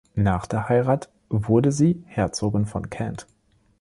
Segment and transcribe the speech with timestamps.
[0.15, 3.27] Nach der Heirat wurde sie die Herzogin von Kent.